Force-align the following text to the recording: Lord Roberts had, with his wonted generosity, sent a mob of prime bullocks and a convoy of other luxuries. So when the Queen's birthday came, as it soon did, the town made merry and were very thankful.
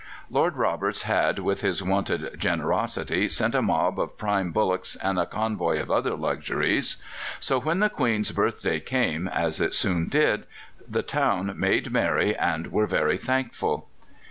Lord 0.31 0.55
Roberts 0.55 1.03
had, 1.03 1.37
with 1.37 1.61
his 1.61 1.83
wonted 1.83 2.33
generosity, 2.39 3.29
sent 3.29 3.53
a 3.53 3.61
mob 3.61 3.99
of 3.99 4.17
prime 4.17 4.51
bullocks 4.51 4.95
and 4.95 5.19
a 5.19 5.27
convoy 5.27 5.79
of 5.79 5.91
other 5.91 6.15
luxuries. 6.15 6.97
So 7.39 7.59
when 7.59 7.81
the 7.81 7.87
Queen's 7.91 8.31
birthday 8.31 8.79
came, 8.79 9.27
as 9.27 9.61
it 9.61 9.75
soon 9.75 10.07
did, 10.07 10.47
the 10.87 11.03
town 11.03 11.53
made 11.55 11.91
merry 11.91 12.35
and 12.35 12.71
were 12.71 12.87
very 12.87 13.19
thankful. 13.19 13.87